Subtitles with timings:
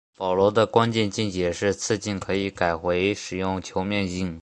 [0.17, 4.39] 保罗的关键见解是次镜可以改回使用球面镜。